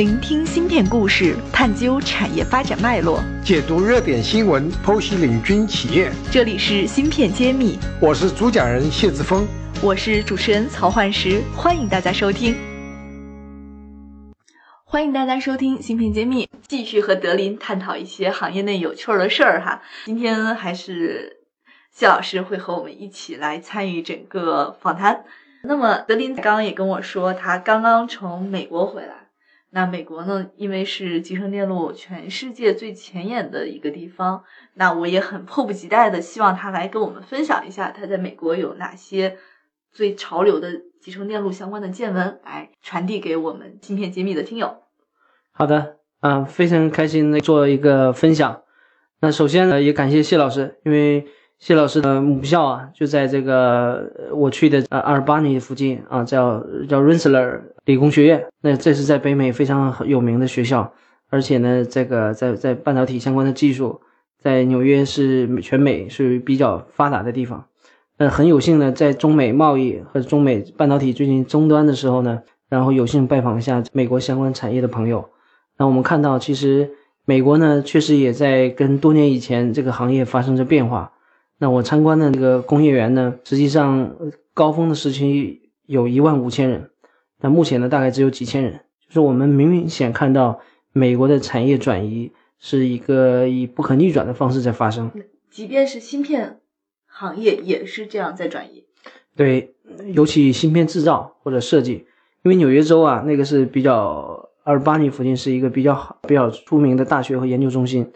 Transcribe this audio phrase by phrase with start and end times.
[0.00, 6.10] 聆听芯片故事，探究产业发展脉络，解读热点新闻，剖析领军企业。
[6.32, 9.46] 这里是芯片揭秘，我是主讲人谢志峰，
[9.82, 12.56] 我是主持人曹焕石，欢迎大家收听。
[14.86, 19.82] 欢迎大家收听芯片揭秘，继续和德林探讨一些行业内有趣的事儿哈。
[20.06, 21.40] 今天还是
[21.92, 25.24] 谢老师会和我们一起来参与整个访谈。
[25.62, 29.19] 那么德林刚刚也跟我说，他刚刚从美国回来。
[29.72, 30.50] 那美国呢？
[30.56, 34.42] 因为是集成电路全世界最前沿的一个地方，
[34.74, 39.36] 那我也很迫不及待的希望他来跟我们分享一下他在美国有哪些
[39.92, 44.82] 最潮流的集成电路相关的见闻，来传递给我们芯片揭秘的听友。
[45.52, 48.62] 好的，嗯，非常开心的做一个分享。
[49.20, 51.26] 那首先呢，也感谢谢老师，因为。
[51.60, 58.46] 谢老师的母校啊，就在这个我去的呃阿尔巴尼附近啊，叫叫 Rensselaer 理工学院。
[58.62, 60.90] 那这是在北美非常有名的学校，
[61.28, 64.00] 而且呢，这个在在半导体相关的技术，
[64.38, 67.66] 在纽约是全美是比较发达的地方。
[68.16, 75.28] 那很有幸呢，在中美贸易和中美半导体最近终端的时候呢，然后有幸拜访一下美国相关产业的朋友。
[75.76, 76.90] 那我们看到，其实
[77.26, 81.12] 美国呢，确实也在跟多年以前这个行业发生着变化。
[81.62, 84.16] 那我参观的那个工业园呢，实际上
[84.54, 86.88] 高峰的时期有一万五千人，
[87.38, 88.80] 那目前呢大概只有几千人。
[89.06, 90.60] 就是我们明显看到
[90.92, 95.10] 美国的产业转移是一个以不可逆转的方式在发生。
[95.50, 96.60] 即便是芯片
[97.06, 98.86] 行业也是这样在转移。
[99.36, 99.74] 对，
[100.14, 102.06] 尤其芯片制造或者设计，
[102.42, 108.10] 因为纽约州啊，那个是比较阿尔巴尼附近是一个比较好、比较出名的大学和研究中心，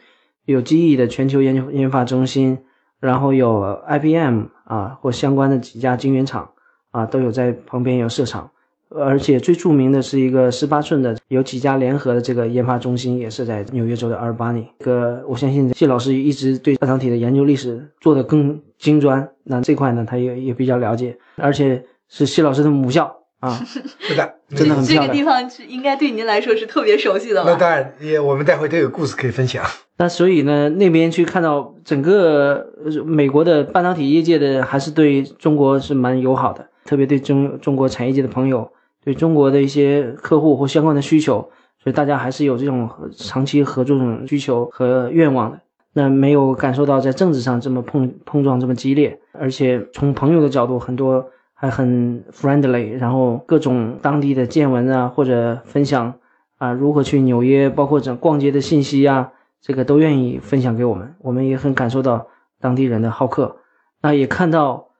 [0.47, 2.58] 有记忆的全球研究研发中心。
[3.05, 6.49] 然后有 IBM 啊，或相关的几家晶圆厂
[6.91, 8.51] 啊，都有在旁边有设厂，
[8.89, 14.67] 而且最著名的是一个十八寸的，有几家联合的这个研发中心也是在纽约州的阿尔巴尼。
[14.79, 23.14] 这个我相信谢老师一直对半导体的研究历史做得更精专，那这块呢他也也比较了解，而且是谢老师的母校。
[23.41, 23.61] 啊，
[24.01, 25.03] 是的，真的很漂亮。
[25.03, 27.51] 这个地方是应该对您来说是特别熟悉的吧？
[27.51, 29.63] 那当然，也我们待会都有故事可以分享。
[29.97, 32.67] 那所以呢，那边去看到整个
[33.05, 38.69] 美国的半导体业界的，还是对中国是蛮友好的，特别对中中国产业界的朋友，
[39.05, 41.49] 对中国的一些客户或相关的需求，
[41.83, 45.61] 所以大家还是有这种长期合作这种需求和愿望的。
[45.93, 51.27] 那没有感受到在政治上这么碰碰撞这么激烈，而且从朋友的角度，很多。
[51.57, 56.13] 还很 friendly，然后各种当地的见闻啊，或者分享
[56.59, 59.31] 啊，如何去纽约，包括整逛街的信息啊，
[59.64, 61.14] 这个都愿意分享给我们。
[61.20, 62.27] 我们也很感受到
[62.61, 63.57] 当地人的好客。
[64.02, 64.91] 那也看到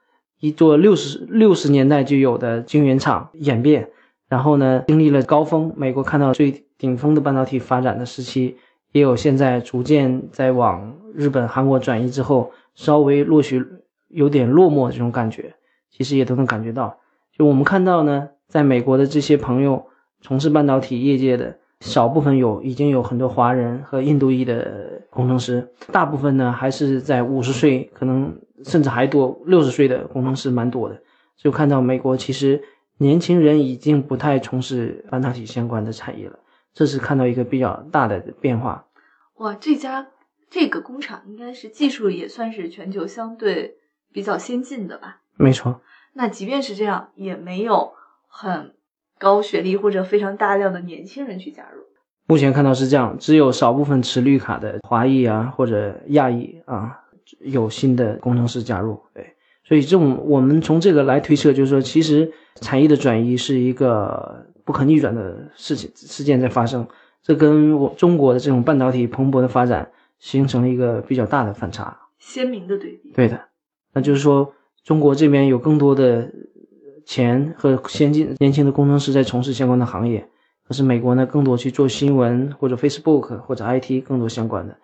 [0.41, 3.91] 一座六十六十年代就有的晶圆厂演变，
[4.27, 8.57] 然后呢，经历了高峰，美国看到最顶峰的半导体发展的时期，
[8.93, 13.63] 也有现在逐渐在往日本、韩国转移之后，稍微落许
[14.09, 15.55] 有点落寞这种感觉。
[15.91, 16.99] 其实也都能感觉到，
[17.37, 19.85] 就我们看到呢，在美国的这些朋友
[20.23, 28.35] 从事半导体业界的少部分有已经有很多华人和印度裔的工程师，大部分呢还是在五十岁，可能
[28.65, 30.99] 甚至还多六十岁的工程师蛮多的。
[31.37, 32.63] 就看到美国其实
[32.97, 36.39] 年轻人已经不太从事半导体相关的产业了，
[36.73, 38.87] 这是看到一个比较大的变化。
[39.37, 40.07] 哇，这家
[40.49, 43.77] 这个工厂应该是技术也算是全球相对
[44.11, 45.21] 比较先进的吧？
[45.37, 45.83] 没错，
[46.15, 47.93] 那即便是这样，也没有
[48.27, 48.75] 很
[49.25, 51.83] 高学历或者非常大量的年轻人去加入。
[52.27, 57.01] 目前看到是这样，只有少部分持绿卡的华裔啊或者亚裔啊
[57.41, 59.01] 有新的工程师加入。
[59.15, 59.35] 对，
[59.65, 62.31] 所以这种我们从这个来推测，就是说，其实
[62.61, 66.87] 产业的转移是一个不可逆转的事情事件在发生。
[67.23, 73.13] 这跟我中国的这种半导体蓬勃的发展形成了一个比较大的反差，鲜明的对比。
[73.15, 73.41] 对的，
[73.95, 74.53] 那就是说。
[74.85, 76.31] 中国这边有更多的
[77.05, 80.27] 钱和先进年轻的工程师在从事相关的行业，
[80.67, 84.77] 可是美国呢，更多去做新闻或者 Facebook 或者 IT 更多相关的。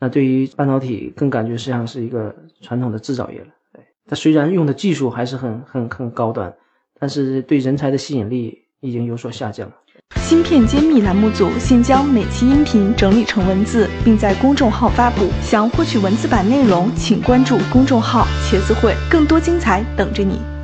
[0.00, 3.46] 那对于半导体，更感觉实际上是一个传统的制造业了。
[3.72, 6.54] 对，它虽然用的技术还是很很很高端，
[6.98, 9.70] 但是对人才的吸引力已经有所下降。
[10.16, 15.28] 芯片揭秘栏目组现将每期音频整理成文字，并在公众号发布。
[15.42, 20.57] 想获取文字版内容，请关注公众号“茄子会”，更多精彩等着你。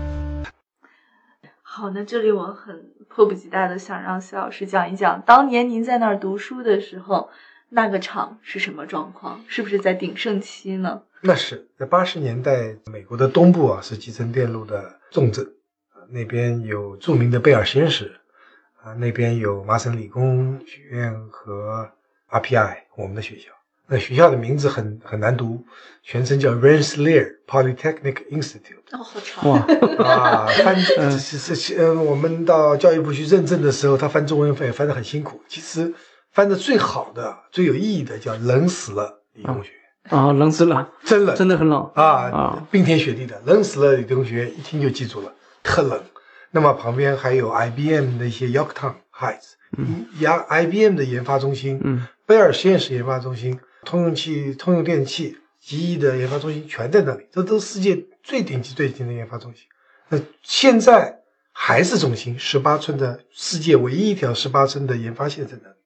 [1.84, 7.28] 好，那这里我很迫不及待的想让谢老师讲一讲，当年您在那儿读书的时候，
[7.68, 9.44] 那个厂是什么状况？
[9.48, 11.02] 是不是在鼎盛期呢？
[11.20, 15.46] 那是在八十年代，美国的东部啊是集成电路的重镇，
[16.08, 18.18] 那边有著名的贝尔实验室。
[18.82, 21.86] 啊，那边有麻省理工学院和
[22.30, 23.50] RPI，我们的学校。
[23.86, 25.62] 那学校的名字很很难读，
[26.02, 28.80] 全称叫 Rensselaer Polytechnic Institute。
[28.92, 29.50] 哦，好长。
[29.50, 29.58] 哇，
[30.08, 35.40] 啊，翻是 是是，呃，我们到教育部去认证的时候，他翻中文翻也翻得很辛苦。
[35.48, 35.92] 其实
[36.32, 45.32] 翻的最好的、最有意义的叫“冷死了理工学院啊，冷死了，”，真冷，真的很冷啊啊，冰天雪地的，冷死了理工学院，一听就记住了，
[45.62, 46.00] 特冷。
[46.50, 59.66] 那么旁边还有 IBM 的一些 Yorktown Heights，嗯，呀，IBM 的研发中心，嗯，贝尔实验室研发中心，通用器、通用电气、极翼的研发中心全在那里，这都是世界最顶级、最顶级的研发中心。
[60.08, 61.22] 那现在
[61.52, 65.76] 还是中心，十八寸的世界唯一一条十八寸的研发线在那里，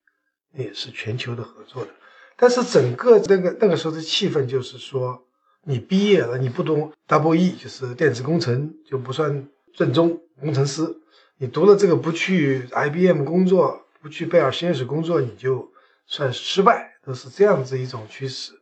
[0.53, 1.91] 那也是全球的合作的。
[2.37, 5.25] 但是整个那个那个时候的气氛就是说，
[5.65, 10.83] 你毕业了，你不懂 Double E，就是电子工程，就不算正宗工程师。
[11.37, 15.71] 你读了这个不去 IBM 工作，不去贝尔实验室工作，你就
[16.08, 18.52] 算失败，都是这样子一种趋势。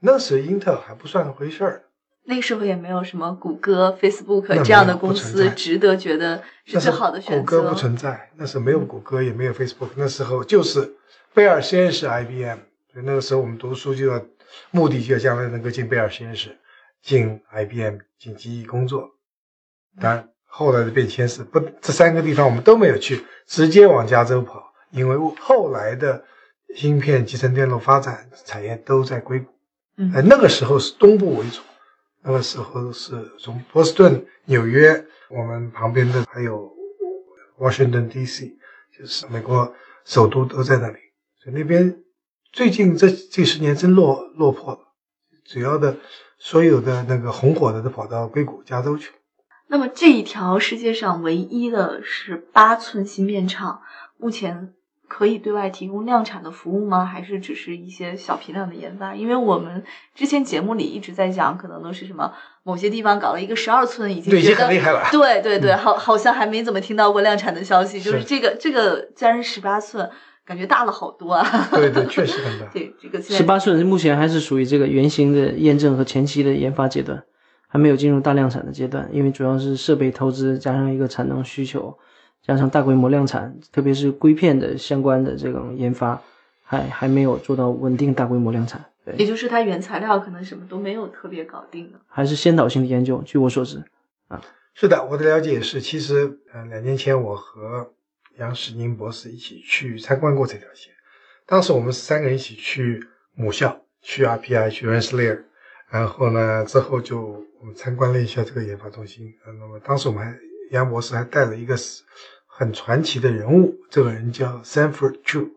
[0.00, 1.84] 那时候英特尔还不算回事儿，
[2.24, 7.40] 那时候也没有什么谷歌、Facebook 这样的公司值得觉得是最好的选择。
[7.40, 10.96] 谷歌不存在，那时候没有谷歌，也没有 Facebook，那时候就是
[11.34, 12.58] 贝尔实验室 IBM。
[12.92, 14.24] 所以那个时候我们读书就要
[14.70, 16.56] 目的就要将来能够进贝尔实验室，
[17.02, 19.10] 进 IBM，进机翼工作。
[20.00, 26.24] 当然后来的变迁是不，这三个地方我们都没有去，直接往加州跑，因为后来的
[26.74, 29.46] 芯片、集成电路发展产业都在硅谷。
[29.96, 31.60] 嗯呃，那个时候是东部为主，
[32.22, 36.72] 那个时候是从波士顿、纽约，我们旁边的还有
[37.58, 38.56] Washington D.C.，
[38.98, 39.72] 就是美国
[40.04, 40.98] 首都都在那里。
[41.42, 42.02] 所以那边
[42.52, 44.80] 最近这这十年真落落魄了，
[45.44, 45.96] 主要的
[46.38, 49.16] 所有的那个红火的都跑到硅谷、加州去了。
[49.68, 53.82] 那么这一条世界上唯一的是八寸芯片厂，
[54.16, 54.74] 目前
[55.16, 57.04] 可以对外提供量产的服务吗？
[57.04, 59.14] 还是只是一些小批量的研发？
[59.14, 62.32] 因为我们之前节目里一直在讲，可能都是什么
[62.64, 65.06] 某些地方搞了一个十二寸，已经对，已觉得经很厉害了。
[65.12, 68.00] 对对对，好，好像还没怎么听到过量产的消息。
[68.00, 70.10] 就是是这个这个，既然是十八寸，
[70.44, 71.68] 感觉大了好多啊。
[71.70, 72.66] 对对，确实很大。
[72.74, 77.22] 对，这个现在十八寸目前还是属于这个原型的验证和前期的研发阶段，
[77.68, 81.96] 还没有进入大量产的阶段，因为主要是设备投资加上一个产能需求，
[82.46, 86.20] 加上大规模量产，特别是硅片的相关的这种研发，
[86.62, 88.84] 还还没有做到稳定大规模量产。
[89.04, 91.98] 对，也就是它原材料可能什么都没有特别搞定的。
[92.06, 93.22] 还是先导性的研究。
[93.24, 93.82] 据我所知，
[94.28, 94.40] 啊
[94.74, 95.80] 是的，我的了解也是。
[95.80, 97.92] 其实，呃，两年前我和
[98.38, 100.92] 杨世宁博士一起去参观过这条线。
[101.46, 105.42] 当时我们三个人一起去母校，去 RPI，去 Rensselaer，
[105.90, 109.32] 然后呢，之后就我们参观了一下这个研发中心。
[109.46, 110.34] 呃那么当时我们还
[110.70, 112.02] 杨博士还带了一个是
[112.56, 115.50] 很传奇的人物，这个人叫 Sanford Chu。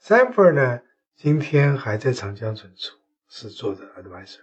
[0.00, 0.80] Sanford 呢，
[1.16, 2.96] 今天还在长江存储，
[3.28, 4.38] 是做的 advisor。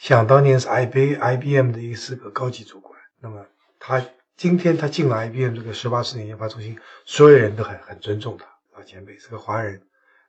[0.00, 3.46] 想当年是 IB IBM 的一个是个高级主管，那么
[3.78, 4.04] 他
[4.36, 8.44] 今天他进了 IBM 这个十八四年研发中心，所有人都很很尊重他，
[8.76, 9.80] 老前辈是个华人。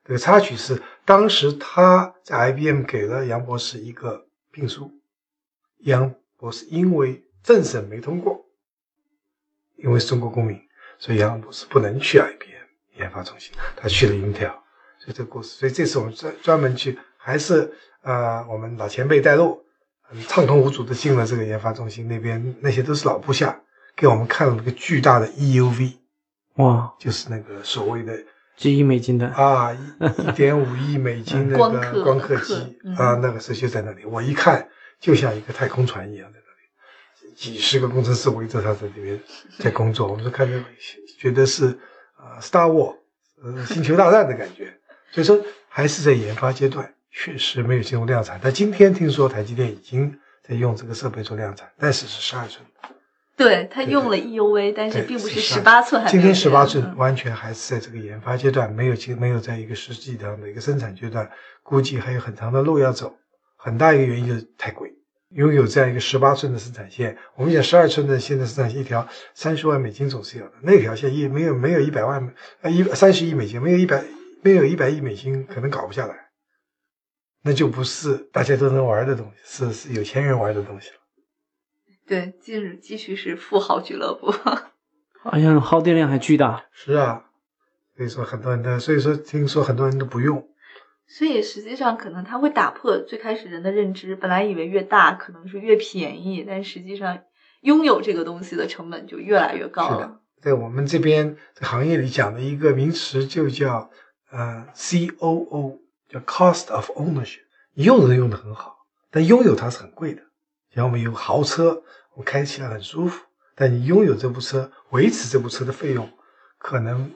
[0.04, 4.92] 这个插曲是当时他在 IBM 给了杨博士一个聘书，
[5.78, 8.45] 杨博士因为政审没通过，
[9.76, 10.58] 因为是中国公民，
[10.98, 14.52] 所以杨博士不能去 IBM 研发中心，他去了 Intel。
[14.98, 19.62] 所以这个故事，所以这次我们专专门去，还是呃我们老前辈带路，
[20.02, 23.60] 很畅通无阻的进了这个研发中心那边，那些都是老部下，
[23.94, 25.92] 给我们看了那个巨大的 EUV，
[26.54, 28.18] 哇，就是那个所谓的
[28.56, 32.96] 几亿美金的，啊一一点五亿美金那 光刻个光刻刻机嗯。
[32.96, 34.66] 啊，那个时候就在那里，我一看
[34.98, 36.45] 就像一个太空船一样在那里，
[37.36, 39.20] 几十个工程师围着他在里面
[39.60, 40.58] 在工作，我们就看着
[41.18, 41.66] 觉得是
[42.16, 42.96] 啊、Star War，
[43.42, 44.72] 呃星球大战的感觉，
[45.12, 45.38] 所以说
[45.68, 48.40] 还是在研发阶段，确实没有进入量产。
[48.42, 52.64] 但今天听说台积电已经在用这个设备做量产，但是是十二寸。
[53.36, 61.30] 对，他用了 EUV，但是并不是是十八寸还今天十八寸完全还是在这个研发阶段，没有进，没有在一个实际上的一个生产阶段，
[61.62, 63.14] 估计还有很长的路要走。
[63.58, 64.95] 很大一个原因就是太贵，
[65.30, 74.04] 拥有这样一个十八寸的生产线，我们讲十二寸的现在生产线一条三十万美金总是有的，那条线一没有没有一百万呃一三十亿美金，没有一百
[74.42, 76.28] 没有一百亿美金可能搞不下来，
[77.42, 80.96] 那就不是大家都能玩的东西，是是有钱人玩的东西了。
[82.06, 84.32] 对，近日继续是富豪俱乐部。
[85.22, 86.64] 好像耗电量还巨大。
[86.70, 87.24] 是啊，
[87.96, 90.48] 所以说很多人的，所以说听说很多人都不用。
[91.08, 97.20] 所以实际上可能它会打破最开始人的认知，本来以为越大可能是越便宜，但实际上
[97.60, 100.20] 拥有这个东西的成本就越来越高了。
[100.40, 103.90] 在我们这边行业里讲的一个名词就叫
[104.30, 107.40] 呃 COO，叫 Cost of Ownership。
[107.74, 110.22] 你用的人用的很好，但拥有它是很贵的。
[110.74, 111.82] 像我们有豪车，
[112.14, 116.10] 我开起来很舒服，但你拥有这部车，维持这部车的费用
[116.58, 117.12] 可能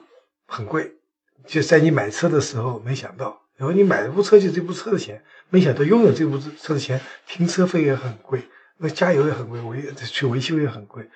[0.47, 0.93] 很贵。
[1.45, 8.41] 就在你买车的时候没想到，然后你买一部车就这部车的钱，没想到拥有这部车的钱，停车费也很贵，
[8.77, 11.07] 那加油也很贵，维去维修也很贵。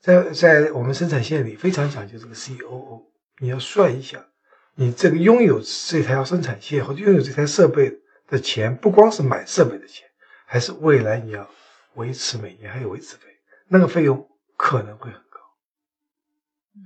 [0.00, 3.04] 在在我们生产线里非常讲究这个 COO，
[3.38, 4.26] 你要算一下，
[4.74, 10.08] 你这个拥有这台生产线或者拥有这台设备的钱，不光是买设备的钱，
[10.44, 11.48] 还是未来你要
[11.94, 13.28] 维持每年还有维持费，
[13.68, 15.38] 那个费用可能会很高。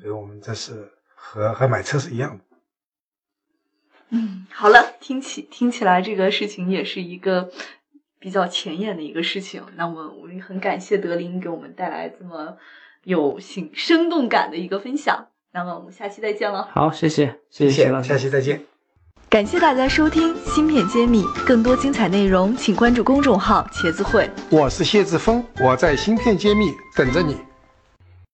[0.02, 2.44] 所以我们这是和和买车是一样的。
[4.10, 7.50] 嗯，好了，听起听起来这个事情也是一个
[8.18, 9.62] 比较前沿的一个事情。
[9.76, 12.56] 那么我们很感谢德林给我们带来这么
[13.04, 15.28] 有 sinh 生动感的一个分享。
[15.52, 16.68] 那么我们下期再见了。
[16.72, 18.18] 好，谢谢，谢谢谢老师下。
[18.18, 18.60] 期再见。
[19.28, 24.28] 感谢大家收听《芯片揭秘》，更多精彩内容请关注公众号“茄子会”。
[24.50, 27.49] 我是谢志峰，我在芯片揭秘等着你。